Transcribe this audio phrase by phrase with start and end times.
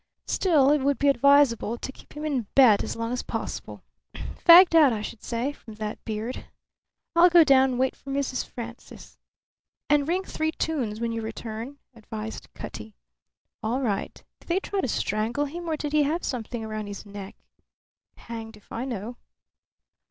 [0.25, 3.83] Still, it would be advisable to keep him in bed as long as possible.
[4.35, 6.47] Fagged out, I should say, from that beard.
[7.15, 9.19] I'll go down and wait for Miss Frances."
[9.91, 12.95] "And ring three times when you return," advised Cutty.
[13.61, 14.23] "All right.
[14.39, 17.35] Did they try to strangle him or did he have something round his neck?"
[18.15, 19.17] "Hanged if I know."